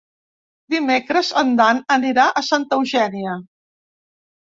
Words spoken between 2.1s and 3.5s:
a Santa Eugènia.